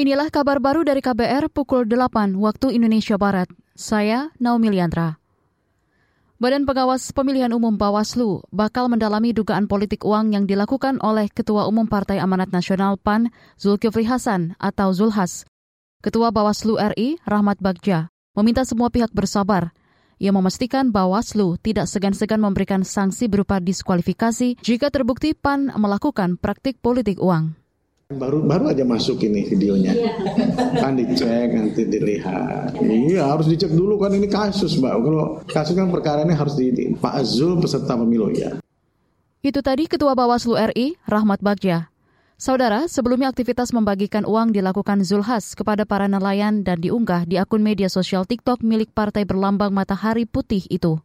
[0.00, 3.52] Inilah kabar baru dari KBR pukul 8 waktu Indonesia Barat.
[3.76, 5.20] Saya Naomi Liandra.
[6.40, 11.84] Badan Pengawas Pemilihan Umum Bawaslu bakal mendalami dugaan politik uang yang dilakukan oleh Ketua Umum
[11.84, 13.28] Partai Amanat Nasional PAN,
[13.60, 15.44] Zulkifli Hasan atau Zulhas.
[16.00, 19.76] Ketua Bawaslu RI, Rahmat Bagja, meminta semua pihak bersabar.
[20.16, 27.20] Ia memastikan Bawaslu tidak segan-segan memberikan sanksi berupa diskualifikasi jika terbukti PAN melakukan praktik politik
[27.20, 27.59] uang.
[28.10, 29.94] Baru baru aja masuk ini videonya.
[30.74, 32.74] Kan dicek nanti dilihat.
[32.82, 34.98] Iya harus dicek dulu kan ini kasus mbak.
[34.98, 38.58] Kalau kasus kan perkara ini harus di, di Pak Azul peserta pemilu ya.
[39.46, 41.86] Itu tadi Ketua Bawaslu RI, Rahmat Bagja.
[42.34, 47.86] Saudara, sebelumnya aktivitas membagikan uang dilakukan Zulhas kepada para nelayan dan diunggah di akun media
[47.86, 50.98] sosial TikTok milik Partai Berlambang Matahari Putih itu.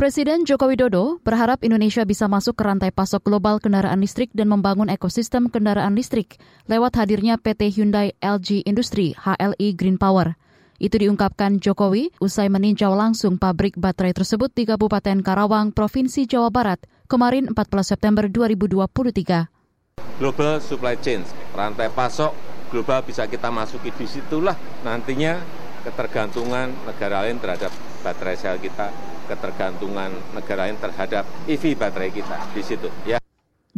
[0.00, 4.88] Presiden Joko Widodo berharap Indonesia bisa masuk ke rantai pasok global kendaraan listrik dan membangun
[4.88, 6.40] ekosistem kendaraan listrik
[6.72, 10.40] lewat hadirnya PT Hyundai LG Industri HLI Green Power.
[10.80, 16.80] Itu diungkapkan Jokowi usai meninjau langsung pabrik baterai tersebut di Kabupaten Karawang, Provinsi Jawa Barat,
[17.04, 20.16] kemarin 14 September 2023.
[20.16, 22.32] Global supply chain, rantai pasok
[22.72, 25.36] global bisa kita masuki di situlah nantinya
[25.84, 27.68] ketergantungan negara lain terhadap
[28.00, 28.88] baterai sel kita
[29.30, 33.22] ketergantungan negara lain terhadap EV baterai kita di situ ya.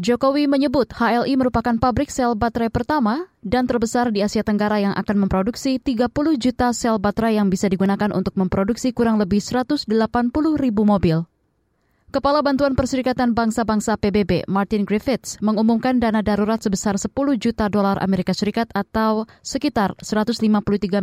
[0.00, 5.28] Jokowi menyebut HLI merupakan pabrik sel baterai pertama dan terbesar di Asia Tenggara yang akan
[5.28, 6.08] memproduksi 30
[6.40, 9.84] juta sel baterai yang bisa digunakan untuk memproduksi kurang lebih 180
[10.56, 11.28] ribu mobil.
[12.12, 18.32] Kepala Bantuan Perserikatan Bangsa-Bangsa PBB Martin Griffiths mengumumkan dana darurat sebesar 10 juta dolar Amerika
[18.36, 20.40] Serikat atau sekitar 153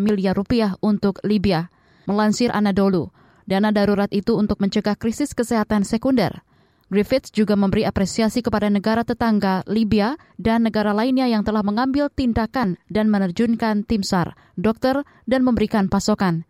[0.02, 1.70] miliar rupiah untuk Libya.
[2.09, 3.14] Melansir Anadolu,
[3.50, 6.45] Dana darurat itu untuk mencegah krisis kesehatan sekunder.
[6.94, 12.77] Griffiths juga memberi apresiasi kepada negara tetangga Libya dan negara lainnya yang telah mengambil tindakan
[12.94, 16.45] dan menerjunkan tim SAR, dokter, dan memberikan pasokan.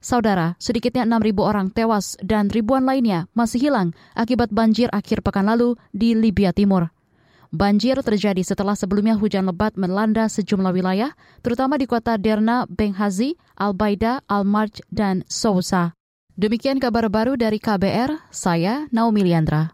[0.00, 5.76] Saudara, sedikitnya 6.000 orang tewas dan ribuan lainnya masih hilang akibat banjir akhir pekan lalu
[5.92, 6.92] di Libya Timur.
[7.52, 14.24] Banjir terjadi setelah sebelumnya hujan lebat melanda sejumlah wilayah, terutama di kota Derna, Benghazi, Al-Baida,
[14.28, 15.96] Al-Marj, dan Sousa.
[16.34, 19.70] Demikian kabar baru dari KBR, saya Naomi Liandra.